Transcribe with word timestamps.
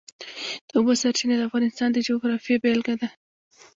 د 0.67 0.69
اوبو 0.77 0.93
سرچینې 1.01 1.35
د 1.37 1.41
افغانستان 1.49 1.89
د 1.91 1.97
جغرافیې 2.07 2.57
بېلګه 2.63 2.95
ده. 3.01 3.09